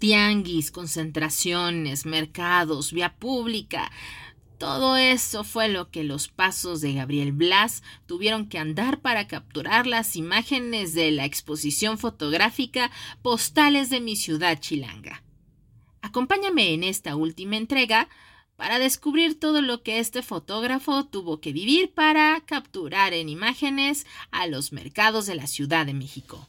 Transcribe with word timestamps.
Tianguis, 0.00 0.70
concentraciones, 0.70 2.06
mercados, 2.06 2.92
vía 2.92 3.14
pública. 3.16 3.92
Todo 4.56 4.96
eso 4.96 5.44
fue 5.44 5.68
lo 5.68 5.90
que 5.90 6.04
los 6.04 6.28
pasos 6.28 6.80
de 6.80 6.94
Gabriel 6.94 7.32
Blas 7.32 7.82
tuvieron 8.06 8.48
que 8.48 8.58
andar 8.58 9.00
para 9.00 9.28
capturar 9.28 9.86
las 9.86 10.16
imágenes 10.16 10.94
de 10.94 11.10
la 11.10 11.26
exposición 11.26 11.98
fotográfica 11.98 12.90
Postales 13.20 13.90
de 13.90 14.00
mi 14.00 14.16
ciudad 14.16 14.58
chilanga. 14.58 15.22
Acompáñame 16.00 16.72
en 16.72 16.82
esta 16.82 17.14
última 17.14 17.58
entrega 17.58 18.08
para 18.56 18.78
descubrir 18.78 19.38
todo 19.38 19.60
lo 19.60 19.82
que 19.82 19.98
este 19.98 20.22
fotógrafo 20.22 21.04
tuvo 21.04 21.40
que 21.40 21.52
vivir 21.52 21.92
para 21.92 22.42
capturar 22.46 23.12
en 23.12 23.28
imágenes 23.28 24.06
a 24.30 24.46
los 24.46 24.72
mercados 24.72 25.26
de 25.26 25.34
la 25.34 25.46
Ciudad 25.46 25.84
de 25.84 25.94
México. 25.94 26.48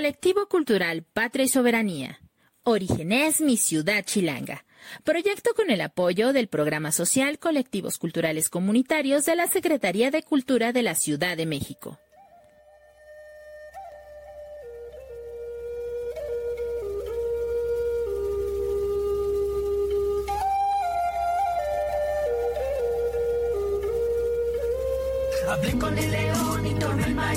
Colectivo 0.00 0.48
Cultural 0.48 1.02
Patria 1.02 1.44
y 1.44 1.48
Soberanía. 1.48 2.22
Orígenes 2.62 3.42
Mi 3.42 3.58
Ciudad 3.58 4.02
Chilanga. 4.02 4.64
Proyecto 5.04 5.50
con 5.54 5.68
el 5.68 5.82
apoyo 5.82 6.32
del 6.32 6.48
Programa 6.48 6.90
Social 6.90 7.38
Colectivos 7.38 7.98
Culturales 7.98 8.48
Comunitarios 8.48 9.26
de 9.26 9.36
la 9.36 9.46
Secretaría 9.46 10.10
de 10.10 10.22
Cultura 10.22 10.72
de 10.72 10.82
la 10.82 10.94
Ciudad 10.94 11.36
de 11.36 11.44
México. 11.44 11.98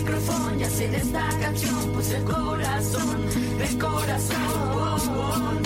Micrófono 0.03 0.59
y 0.59 0.63
hacer 0.63 0.95
esta 0.95 1.29
canción, 1.39 1.91
pues 1.93 2.11
el 2.11 2.23
corazón, 2.23 3.25
el 3.59 3.77
corazón. 3.77 5.59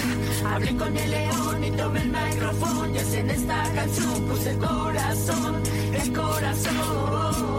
Hablé 0.46 0.78
con 0.78 0.96
el 0.96 1.10
león 1.12 1.64
y 1.64 1.72
tomé 1.72 2.02
el 2.02 2.10
micrófono 2.10 2.94
y 2.94 2.98
hacer 3.00 3.30
esta 3.30 3.64
canción, 3.74 4.26
pues 4.28 4.46
el 4.46 4.58
corazón, 4.60 5.56
el 5.94 6.14
corazón, 6.14 7.57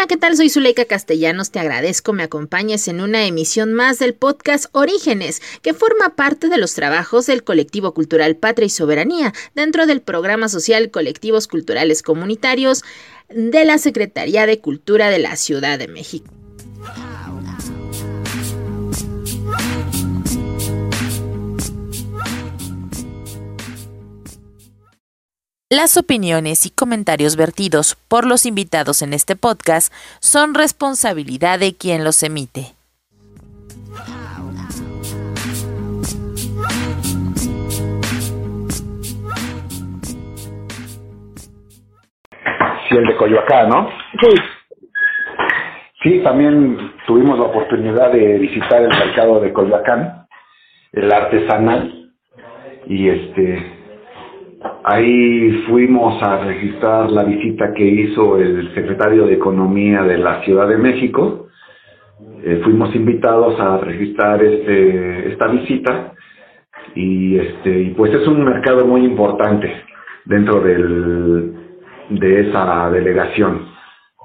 Hola, 0.00 0.06
¿qué 0.06 0.16
tal? 0.16 0.34
Soy 0.34 0.48
Zuleika 0.48 0.86
Castellanos. 0.86 1.50
Te 1.50 1.58
agradezco 1.58 2.14
me 2.14 2.22
acompañes 2.22 2.88
en 2.88 3.02
una 3.02 3.26
emisión 3.26 3.74
más 3.74 3.98
del 3.98 4.14
podcast 4.14 4.64
Orígenes, 4.72 5.42
que 5.60 5.74
forma 5.74 6.16
parte 6.16 6.48
de 6.48 6.56
los 6.56 6.72
trabajos 6.72 7.26
del 7.26 7.44
colectivo 7.44 7.92
cultural 7.92 8.36
Patria 8.36 8.64
y 8.64 8.70
Soberanía 8.70 9.34
dentro 9.54 9.84
del 9.84 10.00
programa 10.00 10.48
social 10.48 10.90
Colectivos 10.90 11.46
Culturales 11.48 12.02
Comunitarios 12.02 12.82
de 13.28 13.66
la 13.66 13.76
Secretaría 13.76 14.46
de 14.46 14.58
Cultura 14.58 15.10
de 15.10 15.18
la 15.18 15.36
Ciudad 15.36 15.78
de 15.78 15.88
México. 15.88 16.39
Las 25.72 25.96
opiniones 25.96 26.66
y 26.66 26.70
comentarios 26.70 27.36
vertidos 27.36 27.94
por 28.08 28.26
los 28.26 28.44
invitados 28.44 29.02
en 29.02 29.12
este 29.12 29.36
podcast 29.36 29.92
son 30.18 30.54
responsabilidad 30.54 31.60
de 31.60 31.76
quien 31.76 32.02
los 32.02 32.24
emite. 32.24 32.74
Sí, 42.88 42.96
el 42.96 43.06
de 43.06 43.16
Coyoacán, 43.16 43.68
¿no? 43.68 43.88
Sí, 44.20 44.28
Sí, 46.02 46.20
también 46.24 46.94
tuvimos 47.06 47.38
la 47.38 47.44
oportunidad 47.44 48.10
de 48.10 48.38
visitar 48.38 48.82
el 48.82 48.88
mercado 48.88 49.38
de 49.38 49.52
Coyoacán, 49.52 50.26
el 50.94 51.12
artesanal, 51.12 52.12
y 52.86 53.08
este, 53.08 53.79
ahí 54.84 55.64
fuimos 55.68 56.22
a 56.22 56.44
registrar 56.44 57.10
la 57.10 57.24
visita 57.24 57.72
que 57.74 57.84
hizo 57.84 58.38
el 58.38 58.72
secretario 58.74 59.26
de 59.26 59.34
Economía 59.34 60.02
de 60.02 60.18
la 60.18 60.42
Ciudad 60.42 60.68
de 60.68 60.78
México. 60.78 61.48
Eh, 62.42 62.60
fuimos 62.64 62.94
invitados 62.94 63.58
a 63.60 63.78
registrar 63.78 64.42
este, 64.42 65.32
esta 65.32 65.48
visita 65.48 66.12
y 66.94 67.36
este, 67.36 67.80
y 67.82 67.90
pues 67.90 68.12
es 68.14 68.26
un 68.26 68.44
mercado 68.44 68.86
muy 68.86 69.04
importante 69.04 69.70
dentro 70.24 70.60
del, 70.60 71.52
de 72.10 72.48
esa 72.48 72.90
delegación. 72.90 73.68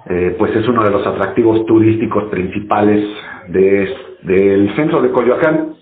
Eh, 0.08 0.36
pues 0.38 0.56
es 0.56 0.68
uno 0.68 0.84
de 0.84 0.92
los 0.92 1.06
atractivos 1.06 1.66
turísticos 1.66 2.26
principales 2.26 3.04
de, 3.48 3.90
del 4.24 4.76
centro 4.76 5.02
de 5.02 5.12
Coyoacán. 5.12 5.76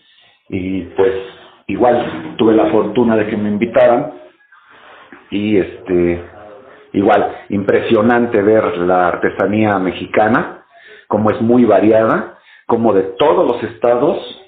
Y 0.49 0.81
pues 0.95 1.13
igual 1.67 2.35
tuve 2.37 2.53
la 2.53 2.67
fortuna 2.67 3.15
de 3.15 3.27
que 3.27 3.37
me 3.37 3.49
invitaran 3.49 4.22
y 5.33 5.57
este 5.57 6.23
igual 6.93 7.35
impresionante 7.49 8.41
ver 8.41 8.77
la 8.77 9.07
artesanía 9.07 9.79
mexicana 9.79 10.65
como 11.07 11.31
es 11.31 11.41
muy 11.41 11.65
variada 11.65 12.37
como 12.67 12.93
de 12.93 13.03
todos 13.17 13.45
los 13.47 13.63
estados 13.71 14.39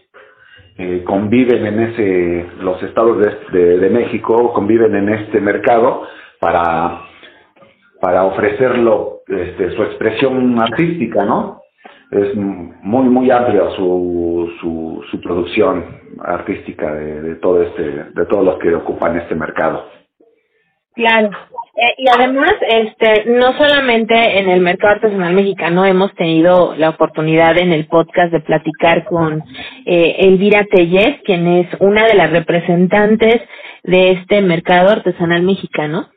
eh, 0.78 1.04
conviven 1.06 1.66
en 1.66 1.80
ese 1.80 2.46
los 2.60 2.82
estados 2.84 3.18
de, 3.52 3.78
de, 3.78 3.90
México 3.90 4.54
conviven 4.54 4.96
en 4.96 5.10
este 5.10 5.40
mercado 5.40 6.04
para 6.40 7.02
para 8.00 8.24
ofrecerlo 8.24 9.22
este, 9.28 9.72
su 9.76 9.82
expresión 9.84 10.60
artística, 10.60 11.26
¿no? 11.26 11.62
Es 12.12 12.36
muy, 12.36 13.10
muy 13.10 13.32
amplia 13.32 13.72
su, 13.76 14.52
su, 14.62 15.04
su 15.10 15.22
producción 15.22 15.84
artística 16.20 16.94
de, 16.94 17.22
de, 17.22 17.36
todo 17.36 17.64
este, 17.64 17.82
de 17.82 18.26
todos 18.28 18.46
los 18.46 18.60
que 18.60 18.76
ocupan 18.76 19.18
este 19.18 19.34
mercado. 19.34 19.86
Claro. 20.96 21.30
Eh, 21.78 21.94
y 21.98 22.06
además, 22.10 22.54
este, 22.62 23.26
no 23.26 23.52
solamente 23.58 24.40
en 24.40 24.50
el 24.50 24.62
mercado 24.62 24.94
artesanal 24.94 25.34
mexicano 25.34 25.86
hemos 25.86 26.16
tenido 26.16 26.74
la 26.78 26.90
oportunidad 26.90 27.58
en 27.58 27.74
el 27.74 27.88
podcast 27.88 28.32
de 28.32 28.40
platicar 28.40 29.04
con 29.04 29.44
eh, 29.86 30.16
Elvira 30.20 30.66
Tellez, 30.72 31.22
quien 31.26 31.48
es 31.48 31.68
una 31.82 32.06
de 32.06 32.14
las 32.14 32.32
representantes 32.32 33.42
de 33.84 34.12
este 34.12 34.42
mercado 34.42 34.90
artesanal 34.90 35.44
mexicano. 35.44 36.08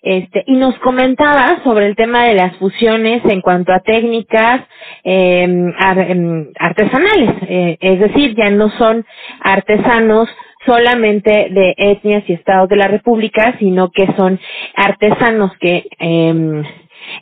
Este, 0.00 0.44
y 0.46 0.54
nos 0.54 0.78
comentaba 0.78 1.60
sobre 1.64 1.86
el 1.86 1.96
tema 1.96 2.26
de 2.26 2.34
las 2.34 2.56
fusiones 2.58 3.20
en 3.24 3.40
cuanto 3.40 3.72
a 3.72 3.80
técnicas 3.80 4.60
eh, 5.02 5.72
ar, 5.80 5.98
eh, 5.98 6.52
artesanales, 6.60 7.34
es 7.80 7.98
decir, 7.98 8.36
ya 8.36 8.50
no 8.50 8.70
son 8.78 9.04
artesanos 9.40 10.28
solamente 10.68 11.48
de 11.50 11.74
etnias 11.78 12.24
y 12.28 12.34
estados 12.34 12.68
de 12.68 12.76
la 12.76 12.88
República, 12.88 13.56
sino 13.58 13.90
que 13.90 14.06
son 14.16 14.38
artesanos 14.76 15.52
que 15.58 15.86
eh, 15.98 16.62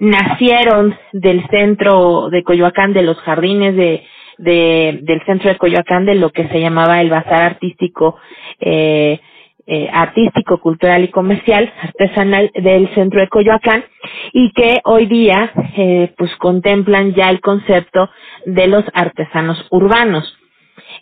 nacieron 0.01 0.97
del 1.13 1.47
centro 1.49 2.29
de 2.31 2.43
Coyoacán, 2.43 2.93
de 2.93 3.03
los 3.03 3.17
jardines 3.19 3.77
de, 3.77 4.03
de, 4.39 4.99
del 5.03 5.25
centro 5.25 5.49
de 5.49 5.59
Coyoacán, 5.59 6.07
de 6.07 6.17
lo 6.17 6.31
que 6.31 6.49
se 6.49 6.61
llamaba 6.61 7.01
el 7.01 7.11
bazar 7.11 7.43
artístico 7.43 8.17
eh, 8.61 9.21
eh, 9.69 9.89
artístico, 9.93 10.59
cultural 10.61 11.03
y 11.03 11.09
comercial, 11.09 11.73
artesanal 11.83 12.53
del 12.55 12.89
centro 12.95 13.21
de 13.21 13.29
Coyoacán 13.29 13.85
y 14.33 14.53
que 14.53 14.81
hoy 14.85 15.07
día 15.07 15.51
eh, 15.77 16.13
pues 16.17 16.35
contemplan 16.37 17.15
ya 17.15 17.31
el 17.31 17.41
concepto 17.41 18.09
de 18.45 18.69
los 18.69 18.85
artesanos 18.95 19.67
urbanos. 19.71 20.37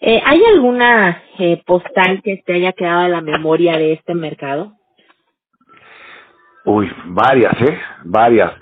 Eh, 0.01 0.21
¿Hay 0.25 0.43
alguna 0.45 1.23
eh, 1.39 1.63
postal 1.67 2.23
que 2.23 2.43
te 2.45 2.55
haya 2.55 2.73
quedado 2.73 3.01
a 3.01 3.09
la 3.09 3.21
memoria 3.21 3.77
de 3.79 3.93
este 3.93 4.15
mercado? 4.15 4.73
Uy, 6.65 6.91
varias, 7.07 7.61
¿eh? 7.61 7.79
Varias. 8.05 8.53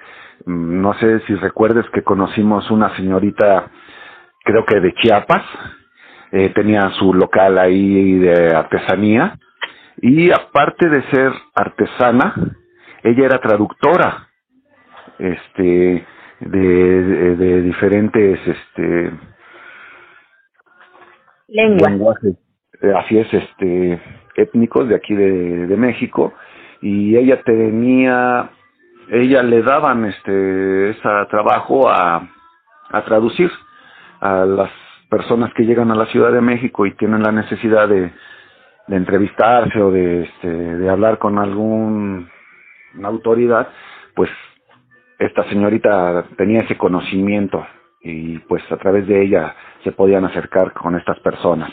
No 0.47 0.95
sé 0.95 1.21
si 1.27 1.35
recuerdes 1.37 1.87
que 1.91 2.03
conocimos 2.03 2.71
una 2.71 2.95
señorita, 2.97 3.71
creo 4.45 4.65
que 4.65 4.81
de 4.81 4.93
Chiapas, 4.95 5.45
eh, 6.33 6.51
tenía 6.55 6.91
su 6.99 7.15
local 7.15 7.59
ahí 7.59 8.15
de 8.15 8.55
artesanía 8.55 9.39
y 10.01 10.31
aparte 10.33 10.89
de 10.89 11.03
ser 11.11 11.33
artesana, 11.55 12.35
ella 13.05 13.27
era 13.27 13.41
traductora, 13.41 14.29
este, 15.19 16.07
de, 16.41 17.37
de, 17.37 17.63
diferentes, 17.63 18.41
este, 18.47 19.13
lenguajes, 21.53 22.37
eh, 22.81 22.93
así 22.97 23.19
es, 23.19 23.33
este, 23.33 24.01
étnicos 24.37 24.89
de 24.89 24.95
aquí 24.95 25.15
de, 25.15 25.67
de 25.67 25.77
México. 25.77 26.33
Y 26.81 27.17
ella 27.17 27.43
tenía, 27.43 28.51
ella 29.11 29.43
le 29.43 29.63
daban 29.63 30.05
este, 30.05 30.91
ese 30.91 31.09
trabajo 31.31 31.89
a, 31.89 32.29
a 32.91 33.05
traducir 33.05 33.51
a 34.21 34.45
las 34.45 34.71
personas 35.09 35.53
que 35.55 35.65
llegan 35.65 35.91
a 35.91 35.95
la 35.95 36.07
Ciudad 36.07 36.33
de 36.33 36.41
México 36.41 36.87
y 36.87 36.95
tienen 36.95 37.23
la 37.23 37.33
necesidad 37.33 37.89
de, 37.89 38.11
de 38.89 38.97
entrevistarse 38.97 39.81
o 39.81 39.91
de, 39.91 40.23
este, 40.23 40.49
de 40.49 40.89
hablar 40.89 41.19
con 41.19 41.39
alguna 41.39 42.29
autoridad, 43.05 43.69
pues 44.15 44.31
esta 45.19 45.45
señorita 45.49 46.25
tenía 46.37 46.61
ese 46.61 46.77
conocimiento 46.77 47.65
y 48.03 48.39
pues 48.41 48.63
a 48.71 48.77
través 48.77 49.07
de 49.07 49.25
ella 49.25 49.55
se 49.85 49.93
podían 49.93 50.25
acercar 50.25 50.73
con 50.73 50.97
estas 50.97 51.19
personas. 51.21 51.71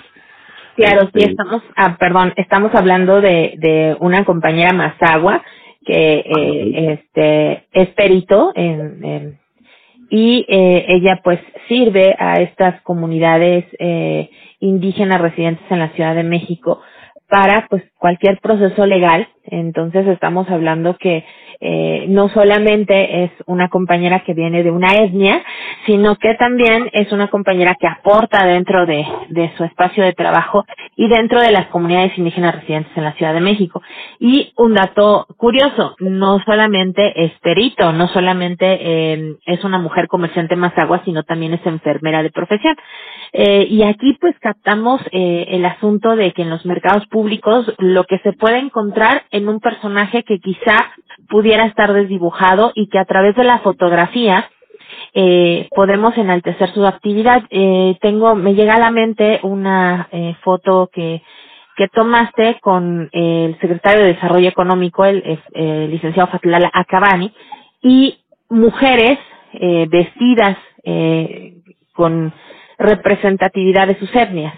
Claro, 0.76 1.02
sí, 1.14 1.20
este, 1.20 1.32
estamos, 1.32 1.62
ah, 1.76 1.98
perdón, 2.00 2.34
estamos 2.38 2.74
hablando 2.74 3.22
de, 3.22 3.56
de 3.58 3.98
una 4.00 4.24
compañera 4.24 4.72
Mazagua 4.74 5.44
que 5.86 6.20
eh, 6.20 6.94
este 6.94 7.66
es 7.72 7.90
perito 7.90 8.52
en, 8.56 9.04
en 9.04 9.40
y 10.10 10.46
eh, 10.48 10.86
ella 10.88 11.22
pues 11.24 11.40
sirve 11.68 12.16
a 12.18 12.42
estas 12.42 12.82
comunidades 12.82 13.66
eh, 13.78 14.30
indígenas 14.60 15.22
residentes 15.22 15.66
en 15.70 15.80
la 15.80 15.90
Ciudad 15.90 16.16
de 16.16 16.24
México 16.24 16.82
para 17.30 17.68
pues 17.70 17.84
cualquier 17.98 18.40
proceso 18.42 18.86
legal. 18.86 19.28
Entonces 19.46 20.08
estamos 20.08 20.50
hablando 20.50 20.98
que 20.98 21.26
eh, 21.62 22.06
no 22.10 22.30
solamente 22.30 23.24
es 23.26 23.32
una 23.48 23.70
compañera 23.70 24.22
que 24.22 24.34
viene 24.34 24.64
de 24.64 24.72
una 24.72 24.96
etnia, 24.96 25.44
sino 25.86 26.16
que 26.18 26.36
también 26.36 26.90
es 26.94 27.12
una 27.12 27.30
compañera 27.30 27.76
que 27.80 27.88
aporta 27.88 28.46
dentro 28.46 28.86
de, 28.86 29.06
de 29.30 29.52
su 29.58 29.64
espacio 29.64 30.04
de 30.04 30.14
trabajo 30.14 30.66
y 30.96 31.08
dentro 31.10 31.42
de 31.42 31.52
las 31.52 31.68
comunidades 31.68 32.18
indígenas 32.18 32.56
residentes 32.56 32.96
en 32.96 33.04
la 33.04 33.14
Ciudad 33.14 33.34
de 33.34 33.42
México. 33.42 33.82
Y 34.20 34.54
un 34.58 34.74
dato 34.74 35.28
curioso, 35.38 35.96
no 36.00 36.40
solamente 36.46 37.26
es 37.26 37.34
perito, 37.42 37.92
no 37.94 38.08
solamente 38.10 38.66
eh, 38.82 39.36
es 39.46 39.64
una 39.64 39.80
mujer 39.80 40.08
comerciante 40.08 40.56
más 40.56 40.78
agua, 40.78 41.02
sino 41.06 41.24
también 41.24 41.54
es 41.54 41.66
enfermera 41.66 42.24
de 42.24 42.32
profesión. 42.32 42.76
Eh, 43.34 43.68
y 43.70 43.84
aquí 43.84 44.18
pues 44.20 44.36
captamos 44.40 45.02
eh, 45.12 45.46
el 45.50 45.66
asunto 45.66 46.16
de 46.16 46.34
que 46.34 46.44
en 46.44 46.50
los 46.50 46.66
mercados 46.66 47.06
públicos 47.08 47.72
lo 47.78 48.06
que 48.06 48.20
se 48.20 48.34
puede 48.34 48.60
encontrar 48.60 49.24
en 49.32 49.50
un 49.50 49.60
personaje 49.60 50.24
que 50.24 50.40
quizá 50.40 50.92
pudiera 51.30 51.66
estar 51.66 51.94
desdibujado 51.94 52.72
y 52.76 52.88
que 52.90 53.00
a 53.00 53.06
través 53.06 53.36
de 53.36 53.44
la 53.44 53.60
fotografía 53.60 54.50
eh, 55.14 55.68
podemos 55.76 56.18
enaltecer 56.18 56.74
su 56.74 56.86
actividad. 56.86 57.44
Eh, 57.50 57.98
tengo, 58.02 58.36
me 58.36 58.56
llega 58.56 58.76
a 58.76 58.80
la 58.80 58.92
mente 58.92 59.40
una 59.44 60.10
eh, 60.12 60.36
foto 60.44 60.90
que, 60.92 61.22
que 61.78 61.88
tomaste 61.90 62.60
con 62.62 63.10
el 63.12 63.58
secretario 63.60 64.04
de 64.04 64.14
Desarrollo 64.14 64.50
Económico, 64.50 65.06
el, 65.06 65.40
el 65.54 65.92
licenciado 65.92 66.30
Fatlala 66.32 66.72
Acabani, 66.74 67.32
y 67.82 68.18
mujeres 68.50 69.20
eh, 69.54 69.88
vestidas 69.90 70.58
eh, 70.84 71.56
con 71.94 72.34
representatividad 72.80 73.88
de 73.88 74.00
sus 74.00 74.14
etnias. 74.16 74.54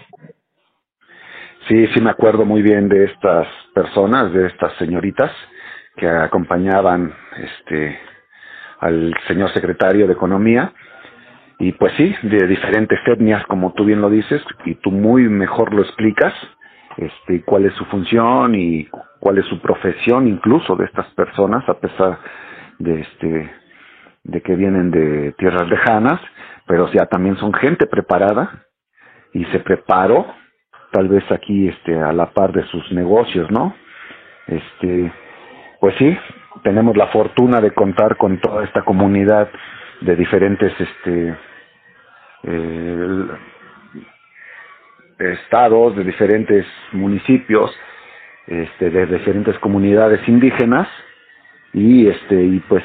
Sí, 1.68 1.86
sí 1.88 2.00
me 2.00 2.10
acuerdo 2.10 2.44
muy 2.44 2.62
bien 2.62 2.88
de 2.88 3.04
estas 3.04 3.46
personas, 3.74 4.32
de 4.32 4.46
estas 4.46 4.72
señoritas 4.78 5.30
que 5.96 6.08
acompañaban 6.08 7.12
este 7.36 7.98
al 8.80 9.14
señor 9.28 9.52
secretario 9.52 10.06
de 10.06 10.14
Economía 10.14 10.72
y 11.60 11.72
pues 11.72 11.92
sí, 11.96 12.12
de 12.22 12.48
diferentes 12.48 12.98
etnias 13.06 13.44
como 13.46 13.72
tú 13.74 13.84
bien 13.84 14.00
lo 14.00 14.10
dices 14.10 14.42
y 14.64 14.74
tú 14.76 14.90
muy 14.90 15.28
mejor 15.28 15.72
lo 15.72 15.82
explicas, 15.82 16.34
este 16.96 17.42
cuál 17.42 17.66
es 17.66 17.74
su 17.74 17.84
función 17.84 18.54
y 18.56 18.88
cuál 19.20 19.38
es 19.38 19.46
su 19.46 19.60
profesión 19.60 20.26
incluso 20.26 20.74
de 20.74 20.86
estas 20.86 21.06
personas 21.14 21.68
a 21.68 21.74
pesar 21.74 22.18
de 22.78 23.00
este 23.00 23.50
de 24.24 24.40
que 24.40 24.54
vienen 24.54 24.90
de 24.90 25.32
tierras 25.38 25.68
lejanas, 25.68 26.20
pero 26.66 26.90
ya 26.92 27.06
también 27.06 27.36
son 27.36 27.52
gente 27.52 27.86
preparada 27.86 28.66
y 29.32 29.44
se 29.46 29.60
preparó 29.60 30.26
tal 30.92 31.08
vez 31.08 31.24
aquí 31.30 31.68
este 31.68 31.98
a 31.98 32.12
la 32.12 32.26
par 32.32 32.52
de 32.52 32.64
sus 32.66 32.92
negocios, 32.92 33.50
¿no? 33.50 33.74
Este 34.46 35.12
pues 35.80 35.96
sí, 35.98 36.16
tenemos 36.62 36.96
la 36.96 37.08
fortuna 37.08 37.60
de 37.60 37.72
contar 37.72 38.16
con 38.16 38.40
toda 38.40 38.64
esta 38.64 38.82
comunidad 38.82 39.50
de 40.00 40.16
diferentes 40.16 40.72
este 40.78 41.36
eh, 42.44 43.26
estados, 45.18 45.96
de 45.96 46.04
diferentes 46.04 46.66
municipios, 46.92 47.70
este, 48.46 48.90
de 48.90 49.06
diferentes 49.06 49.58
comunidades 49.58 50.26
indígenas 50.28 50.88
y 51.72 52.08
este 52.08 52.42
y 52.42 52.60
pues 52.60 52.82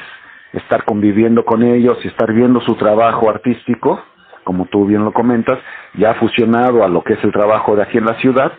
estar 0.52 0.84
conviviendo 0.84 1.44
con 1.44 1.62
ellos 1.62 1.98
y 2.04 2.08
estar 2.08 2.32
viendo 2.32 2.60
su 2.60 2.74
trabajo 2.76 3.28
artístico, 3.28 4.02
como 4.44 4.66
tú 4.66 4.86
bien 4.86 5.04
lo 5.04 5.12
comentas, 5.12 5.58
ya 5.94 6.14
fusionado 6.14 6.84
a 6.84 6.88
lo 6.88 7.02
que 7.02 7.14
es 7.14 7.24
el 7.24 7.32
trabajo 7.32 7.76
de 7.76 7.82
aquí 7.82 7.98
en 7.98 8.06
la 8.06 8.14
ciudad, 8.14 8.52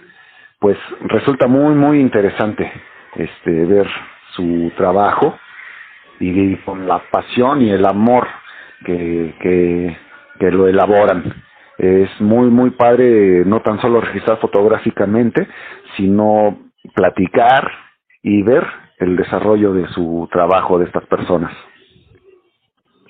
pues 0.59 0.77
resulta 1.01 1.47
muy 1.47 1.73
muy 1.73 1.99
interesante 1.99 2.71
este 3.15 3.65
ver 3.65 3.87
su 4.35 4.71
trabajo 4.77 5.37
y, 6.19 6.55
con 6.57 6.87
la 6.87 6.99
pasión 7.11 7.61
y 7.61 7.71
el 7.71 7.85
amor 7.85 8.27
que, 8.85 9.33
que, 9.41 9.97
que 10.39 10.51
lo 10.51 10.67
elaboran. 10.67 11.23
Es 11.77 12.09
muy, 12.19 12.49
muy 12.49 12.71
padre 12.71 13.43
no 13.45 13.61
tan 13.61 13.79
solo 13.79 14.01
registrar 14.01 14.37
fotográficamente, 14.39 15.47
sino 15.95 16.57
platicar 16.93 17.71
y 18.21 18.43
ver 18.43 18.65
el 18.99 19.15
desarrollo 19.15 19.73
de 19.73 19.87
su 19.89 20.27
trabajo 20.31 20.77
de 20.77 20.85
estas 20.85 21.05
personas. 21.05 21.53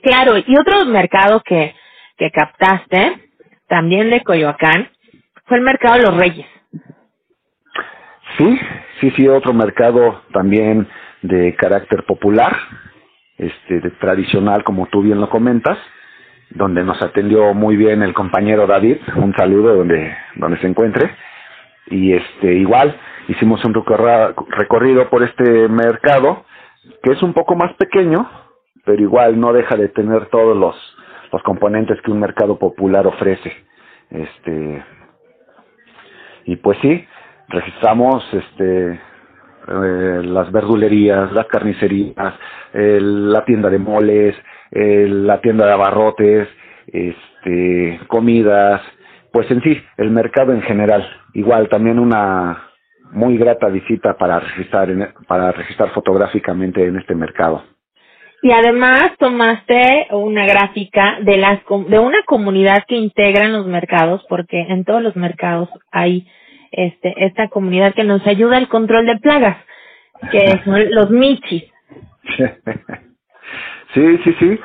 Claro, 0.01 0.37
y 0.37 0.57
otro 0.57 0.85
mercado 0.85 1.41
que, 1.41 1.75
que 2.17 2.31
captaste, 2.31 3.29
también 3.67 4.09
de 4.09 4.21
Coyoacán, 4.23 4.89
fue 5.45 5.57
el 5.57 5.63
mercado 5.63 5.95
de 5.95 6.03
los 6.03 6.17
Reyes. 6.17 6.47
Sí, 8.37 8.59
sí, 9.01 9.11
sí, 9.11 9.27
otro 9.27 9.53
mercado 9.53 10.21
también 10.31 10.87
de 11.21 11.55
carácter 11.55 12.05
popular, 12.05 12.55
este, 13.37 13.79
de 13.79 13.91
tradicional, 13.91 14.63
como 14.63 14.87
tú 14.87 15.01
bien 15.01 15.19
lo 15.19 15.29
comentas, 15.29 15.77
donde 16.51 16.83
nos 16.83 17.01
atendió 17.01 17.53
muy 17.53 17.75
bien 17.75 18.01
el 18.01 18.13
compañero 18.13 18.67
David, 18.67 18.97
un 19.15 19.33
saludo 19.35 19.75
donde, 19.75 20.15
donde 20.35 20.59
se 20.59 20.67
encuentre, 20.67 21.09
y 21.87 22.13
este, 22.13 22.53
igual, 22.53 22.97
hicimos 23.27 23.63
un 23.65 23.73
recorrido 23.73 25.09
por 25.09 25.23
este 25.23 25.67
mercado, 25.67 26.45
que 27.03 27.11
es 27.11 27.21
un 27.23 27.33
poco 27.33 27.55
más 27.55 27.73
pequeño, 27.73 28.29
pero 28.89 29.03
igual 29.03 29.39
no 29.39 29.53
deja 29.53 29.75
de 29.75 29.89
tener 29.89 30.29
todos 30.31 30.57
los, 30.57 30.75
los 31.31 31.43
componentes 31.43 32.01
que 32.01 32.09
un 32.09 32.19
mercado 32.19 32.57
popular 32.57 33.05
ofrece. 33.05 33.53
Este, 34.09 34.83
y 36.45 36.55
pues 36.55 36.79
sí, 36.81 37.05
registramos 37.49 38.27
este 38.33 38.93
eh, 38.93 40.21
las 40.23 40.51
verdulerías, 40.51 41.31
las 41.33 41.45
carnicerías, 41.45 42.33
la 42.73 43.45
tienda 43.45 43.69
de 43.69 43.77
moles, 43.77 44.35
la 44.71 45.39
tienda 45.39 45.67
de 45.67 45.73
abarrotes, 45.73 46.47
este, 46.87 47.99
comidas, 48.07 48.81
pues 49.31 49.51
en 49.51 49.61
sí, 49.61 49.79
el 49.97 50.09
mercado 50.09 50.51
en 50.51 50.63
general. 50.63 51.07
Igual 51.35 51.69
también 51.69 51.99
una 51.99 52.69
muy 53.11 53.37
grata 53.37 53.67
visita 53.67 54.17
para 54.17 54.39
registrar, 54.39 55.13
para 55.27 55.51
registrar 55.51 55.91
fotográficamente 55.91 56.83
en 56.83 56.97
este 56.97 57.13
mercado. 57.13 57.61
Y 58.41 58.51
además 58.51 59.11
tomaste 59.17 60.07
una 60.11 60.45
gráfica 60.45 61.17
de 61.21 61.37
las 61.37 61.59
de 61.87 61.99
una 61.99 62.23
comunidad 62.25 62.85
que 62.87 62.95
integra 62.95 63.45
en 63.45 63.53
los 63.53 63.67
mercados, 63.67 64.25
porque 64.29 64.61
en 64.61 64.85
todos 64.85 65.01
los 65.01 65.15
mercados 65.15 65.69
hay 65.91 66.25
este, 66.71 67.13
esta 67.25 67.49
comunidad 67.49 67.93
que 67.93 68.05
nos 68.05 68.25
ayuda 68.25 68.57
al 68.57 68.69
control 68.69 69.05
de 69.07 69.17
plagas, 69.17 69.57
que 70.31 70.61
son 70.65 70.91
los 70.91 71.09
michis. 71.09 71.65
Sí, 73.93 74.17
sí, 74.23 74.35
sí. 74.39 74.59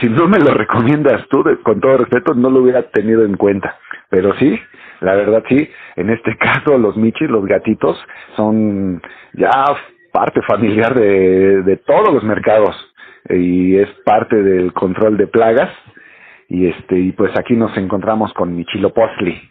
Si 0.00 0.08
no 0.08 0.26
me 0.26 0.38
lo 0.38 0.52
recomiendas 0.54 1.28
tú, 1.28 1.44
con 1.62 1.80
todo 1.80 1.98
respeto, 1.98 2.34
no 2.34 2.50
lo 2.50 2.62
hubiera 2.62 2.82
tenido 2.90 3.24
en 3.24 3.36
cuenta. 3.36 3.78
Pero 4.10 4.34
sí, 4.38 4.58
la 5.00 5.14
verdad 5.14 5.44
sí, 5.48 5.70
en 5.94 6.10
este 6.10 6.36
caso 6.38 6.78
los 6.78 6.96
michis, 6.96 7.30
los 7.30 7.44
gatitos, 7.46 7.96
son 8.34 9.00
ya 9.34 9.50
parte 10.12 10.42
familiar 10.42 10.94
de, 10.94 11.62
de 11.62 11.76
todos 11.76 12.12
los 12.12 12.24
mercados 12.24 12.74
y 13.28 13.76
es 13.76 13.88
parte 14.04 14.42
del 14.42 14.72
control 14.72 15.16
de 15.16 15.26
plagas. 15.26 15.70
Y 16.48 16.66
este 16.66 16.98
y 16.98 17.12
pues 17.12 17.32
aquí 17.38 17.54
nos 17.54 17.76
encontramos 17.76 18.32
con 18.34 18.54
Michilopostli 18.54 19.50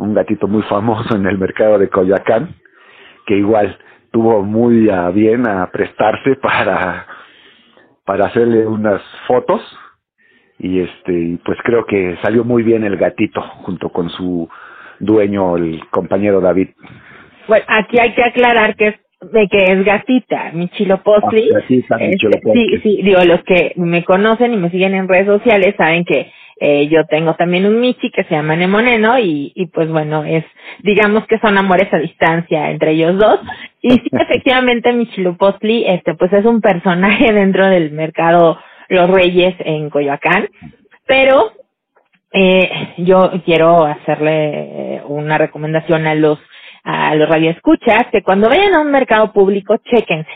un 0.00 0.14
gatito 0.14 0.48
muy 0.48 0.62
famoso 0.62 1.14
en 1.14 1.26
el 1.26 1.38
mercado 1.38 1.78
de 1.78 1.90
Coyoacán, 1.90 2.54
que 3.26 3.36
igual 3.36 3.78
tuvo 4.10 4.42
muy 4.42 4.88
a 4.88 5.10
bien 5.10 5.46
a 5.46 5.70
prestarse 5.70 6.36
para 6.36 7.06
para 8.04 8.26
hacerle 8.26 8.66
unas 8.66 9.02
fotos. 9.26 9.60
Y 10.58 10.80
este 10.80 11.38
pues 11.44 11.58
creo 11.62 11.84
que 11.86 12.18
salió 12.22 12.44
muy 12.44 12.62
bien 12.62 12.84
el 12.84 12.96
gatito 12.96 13.42
junto 13.64 13.90
con 13.90 14.08
su 14.10 14.48
dueño 14.98 15.56
el 15.56 15.80
compañero 15.90 16.40
David. 16.40 16.70
Bueno 17.46 17.64
aquí 17.68 17.98
hay 17.98 18.14
que 18.14 18.24
aclarar 18.24 18.76
que 18.76 18.88
es 18.88 18.96
de 19.20 19.48
que 19.48 19.64
es 19.64 19.84
gatita, 19.84 20.50
Michilopostli. 20.52 21.50
Ah, 21.54 21.60
sí, 21.68 21.84
sí, 22.52 22.78
sí, 22.82 23.00
digo, 23.02 23.22
los 23.24 23.42
que 23.44 23.72
me 23.76 24.04
conocen 24.04 24.54
y 24.54 24.56
me 24.56 24.70
siguen 24.70 24.94
en 24.94 25.08
redes 25.08 25.26
sociales 25.26 25.74
saben 25.76 26.04
que 26.04 26.32
eh, 26.58 26.88
yo 26.88 27.06
tengo 27.06 27.34
también 27.34 27.66
un 27.66 27.80
Michi 27.80 28.10
que 28.10 28.24
se 28.24 28.34
llama 28.34 28.56
Nemoneno 28.56 29.18
y, 29.18 29.52
y 29.54 29.66
pues 29.66 29.90
bueno, 29.90 30.24
es, 30.24 30.44
digamos 30.82 31.26
que 31.26 31.38
son 31.38 31.56
amores 31.56 31.92
a 31.92 31.98
distancia 31.98 32.70
entre 32.70 32.92
ellos 32.92 33.18
dos. 33.18 33.40
Y 33.82 33.90
sí, 33.90 34.08
efectivamente 34.12 34.92
Michilopostli, 34.92 35.84
este, 35.86 36.14
pues 36.14 36.32
es 36.32 36.44
un 36.44 36.60
personaje 36.60 37.32
dentro 37.32 37.66
del 37.66 37.92
mercado 37.92 38.58
Los 38.88 39.10
Reyes 39.10 39.54
en 39.60 39.90
Coyoacán, 39.90 40.48
pero 41.06 41.52
eh, 42.32 42.94
yo 42.98 43.32
quiero 43.44 43.84
hacerle 43.84 45.02
una 45.06 45.36
recomendación 45.36 46.06
a 46.06 46.14
los 46.14 46.38
a 46.84 47.14
los 47.14 47.28
radioescuchas 47.28 48.06
que 48.12 48.22
cuando 48.22 48.48
vayan 48.48 48.74
a 48.74 48.80
un 48.80 48.90
mercado 48.90 49.32
público, 49.32 49.76
chéquense. 49.78 50.30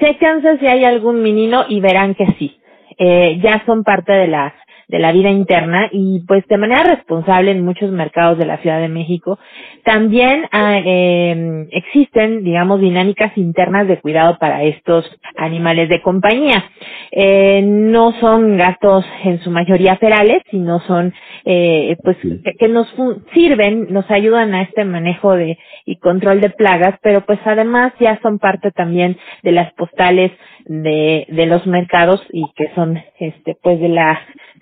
Chéquense 0.00 0.58
si 0.58 0.66
hay 0.66 0.84
algún 0.84 1.22
menino 1.22 1.64
y 1.68 1.80
verán 1.80 2.14
que 2.14 2.26
sí. 2.38 2.60
Eh, 2.98 3.38
ya 3.42 3.62
son 3.66 3.84
parte 3.84 4.12
de 4.12 4.28
la 4.28 4.54
de 4.88 4.98
la 4.98 5.12
vida 5.12 5.30
interna 5.30 5.88
y 5.92 6.20
pues 6.26 6.46
de 6.48 6.56
manera 6.56 6.82
responsable 6.82 7.50
en 7.50 7.64
muchos 7.64 7.90
mercados 7.90 8.38
de 8.38 8.46
la 8.46 8.58
Ciudad 8.58 8.80
de 8.80 8.88
México 8.88 9.38
también 9.84 10.46
eh, 10.52 11.66
existen 11.72 12.42
digamos 12.42 12.80
dinámicas 12.80 13.36
internas 13.36 13.86
de 13.86 14.00
cuidado 14.00 14.38
para 14.38 14.64
estos 14.64 15.04
animales 15.36 15.88
de 15.90 16.02
compañía. 16.02 16.64
Eh, 17.12 17.62
no 17.62 18.12
son 18.20 18.56
gastos 18.56 19.04
en 19.24 19.40
su 19.40 19.50
mayoría 19.50 19.96
ferales 19.96 20.42
sino 20.50 20.80
son 20.80 21.12
eh, 21.44 21.96
pues 22.02 22.16
que, 22.18 22.52
que 22.58 22.68
nos 22.68 22.88
sirven 23.34 23.88
nos 23.90 24.10
ayudan 24.10 24.54
a 24.54 24.62
este 24.62 24.84
manejo 24.84 25.34
de 25.34 25.58
y 25.84 25.96
control 25.96 26.40
de 26.40 26.50
plagas 26.50 26.98
pero 27.02 27.26
pues 27.26 27.38
además 27.44 27.92
ya 28.00 28.18
son 28.22 28.38
parte 28.38 28.70
también 28.70 29.18
de 29.42 29.52
las 29.52 29.72
postales 29.74 30.32
de, 30.64 31.26
de 31.28 31.46
los 31.46 31.66
mercados 31.66 32.22
y 32.32 32.44
que 32.56 32.70
son 32.74 32.98
este 33.18 33.56
pues 33.62 33.80
de 33.80 33.88
la 33.88 34.18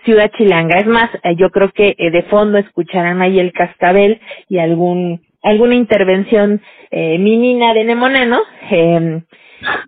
ciudad 0.07 0.33
chilanga. 0.39 0.79
Es 0.79 0.87
más, 0.87 1.11
eh, 1.25 1.37
yo 1.37 1.51
creo 1.51 1.71
que 1.73 1.97
eh, 1.99 2.13
de 2.13 2.23
fondo 2.25 2.59
escucharán 2.59 3.23
ahí 3.23 3.41
el 3.41 3.53
cascabel 3.53 4.21
y 4.49 4.61
algún 4.61 5.21
alguna 5.43 5.77
intervención 5.77 6.63
eh, 6.91 7.19
minina 7.19 7.75
de 7.75 7.85
Nemoneno. 7.85 8.41
Eh, 8.71 9.23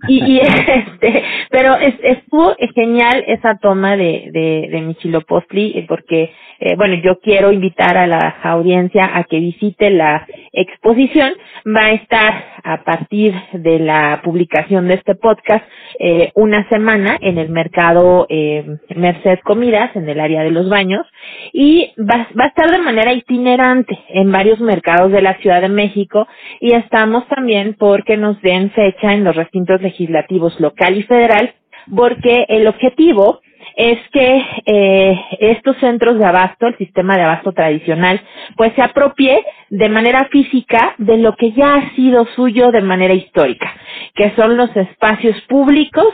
y, 0.09 0.25
y 0.25 0.41
este, 0.41 1.25
pero 1.51 1.77
es, 1.77 1.95
estuvo 2.03 2.55
genial 2.75 3.25
esa 3.27 3.57
toma 3.59 3.97
de, 3.97 4.31
de, 4.33 4.69
de 4.71 4.81
Michilopostli, 4.83 5.85
porque, 5.89 6.33
eh, 6.61 6.77
bueno, 6.77 6.95
yo 7.03 7.21
quiero 7.21 7.53
invitar 7.53 7.97
a 7.97 8.07
la 8.07 8.37
audiencia 8.43 9.11
a 9.15 9.25
que 9.25 9.41
visite 9.41 9.91
la 9.91 10.27
exposición. 10.53 11.33
Va 11.67 11.87
a 11.87 11.93
estar 11.93 12.45
a 12.65 12.85
partir 12.85 13.35
de 13.53 13.79
la 13.79 14.21
publicación 14.23 14.89
de 14.89 14.95
este 14.95 15.15
podcast 15.15 15.65
eh, 15.99 16.31
una 16.35 16.69
semana 16.69 17.19
en 17.21 17.39
el 17.39 17.49
mercado 17.51 18.27
eh, 18.29 18.65
Merced 18.95 19.39
Comidas, 19.45 19.95
en 19.97 20.09
el 20.09 20.21
área 20.21 20.43
de 20.43 20.51
los 20.51 20.69
baños, 20.69 21.07
y 21.53 21.93
va, 21.99 22.29
va 22.39 22.45
a 22.45 22.49
estar 22.49 22.71
de 22.71 22.79
manera 22.79 23.13
itinerante 23.13 23.99
en 24.09 24.31
varios 24.31 24.61
mercados 24.61 25.13
de 25.13 25.23
la 25.23 25.35
Ciudad 25.39 25.61
de 25.61 25.69
México 25.69 26.27
y 26.61 26.73
estamos 26.73 27.27
también 27.29 27.75
porque 27.79 28.17
nos 28.17 28.41
den 28.43 28.71
fecha 28.73 29.13
en 29.13 29.25
los 29.25 29.37
recintos 29.59 29.83
legislativos 29.83 30.59
local 30.61 30.97
y 30.97 31.03
federal, 31.03 31.53
porque 31.95 32.45
el 32.49 32.67
objetivo 32.67 33.41
es 33.77 33.99
que 34.13 34.43
eh, 34.67 35.21
estos 35.41 35.77
centros 35.79 36.19
de 36.19 36.25
abasto, 36.25 36.67
el 36.67 36.77
sistema 36.79 37.17
de 37.17 37.23
abasto 37.23 37.53
tradicional, 37.53 38.21
pues 38.57 38.73
se 38.75 38.83
apropie 38.83 39.45
de 39.71 39.89
manera 39.89 40.29
física 40.31 40.95
de 40.99 41.19
lo 41.19 41.35
que 41.35 41.53
ya 41.53 41.75
ha 41.75 41.95
sido 41.95 42.27
suyo 42.37 42.71
de 42.71 42.83
manera 42.83 43.15
histórica, 43.15 43.73
que 44.15 44.33
son 44.37 44.57
los 44.57 44.75
espacios 44.77 45.41
públicos, 45.49 46.07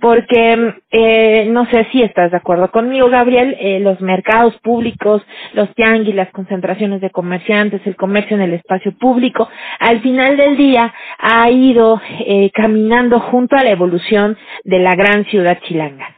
porque 0.00 0.74
eh, 0.90 1.46
no 1.50 1.66
sé 1.66 1.86
si 1.92 2.02
estás 2.02 2.30
de 2.30 2.36
acuerdo 2.36 2.70
conmigo, 2.70 3.08
Gabriel, 3.08 3.56
eh, 3.58 3.80
los 3.80 4.00
mercados 4.00 4.56
públicos, 4.60 5.22
los 5.52 5.72
tianguis, 5.74 6.14
las 6.14 6.30
concentraciones 6.30 7.00
de 7.00 7.10
comerciantes, 7.10 7.80
el 7.86 7.96
comercio 7.96 8.36
en 8.36 8.42
el 8.42 8.54
espacio 8.54 8.96
público, 8.98 9.48
al 9.78 10.00
final 10.00 10.36
del 10.36 10.56
día 10.56 10.92
ha 11.18 11.50
ido 11.50 12.00
eh, 12.26 12.50
caminando 12.52 13.20
junto 13.20 13.56
a 13.56 13.64
la 13.64 13.70
evolución 13.70 14.36
de 14.64 14.78
la 14.78 14.94
gran 14.94 15.24
ciudad 15.26 15.58
chilanga. 15.62 16.08